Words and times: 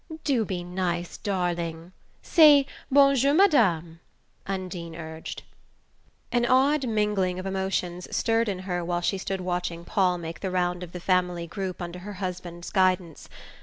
"Do 0.23 0.45
be 0.45 0.63
nice, 0.63 1.15
darling! 1.17 1.91
Say, 2.23 2.65
'bonjour, 2.89 3.35
Madame,'" 3.35 3.99
Undine 4.47 4.95
urged. 4.95 5.43
An 6.31 6.43
odd 6.43 6.87
mingling 6.87 7.37
of 7.37 7.45
emotions 7.45 8.07
stirred 8.09 8.49
in 8.49 8.57
her 8.65 8.83
while 8.83 9.01
she 9.01 9.19
stood 9.19 9.41
watching 9.41 9.85
Paul 9.85 10.17
make 10.17 10.39
the 10.39 10.49
round 10.49 10.81
of 10.81 10.93
the 10.93 10.99
family 10.99 11.45
group 11.45 11.83
under 11.83 11.99
her 11.99 12.13
husband's 12.13 12.71
guidance. 12.71 13.29